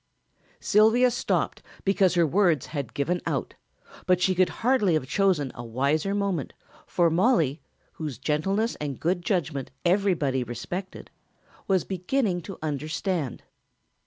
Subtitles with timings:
[0.59, 3.53] Sylvia stopped because her words had given out,
[4.07, 6.53] but she could hardly have chosen a wiser moment,
[6.87, 11.11] for Mollie, whose gentleness and good judgment everybody respected,
[11.67, 13.43] was beginning to understand.